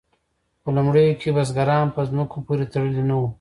په 0.61 0.69
لومړیو 0.75 1.19
کې 1.21 1.35
بزګران 1.35 1.87
په 1.95 2.01
ځمکو 2.09 2.37
پورې 2.47 2.65
تړلي 2.73 3.03
نه 3.09 3.15
وو. 3.19 3.27